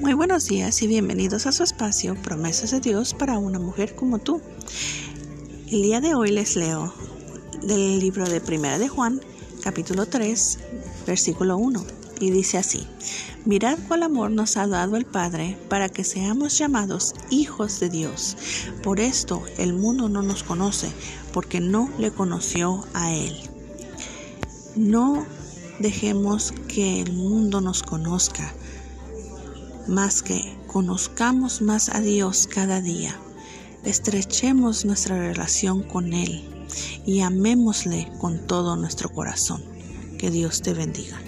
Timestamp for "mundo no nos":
19.72-20.44